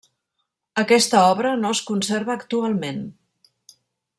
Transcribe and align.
Aquesta 0.83 1.19
obra 1.33 1.51
no 1.65 1.73
es 1.77 1.81
conserva 1.91 2.35
actualment. 2.37 3.07